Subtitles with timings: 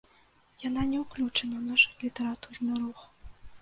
[0.67, 3.09] Яна не ўключана ў наш літаратурны рух.